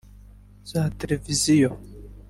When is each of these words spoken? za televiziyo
za 0.71 0.81
televiziyo 0.99 1.69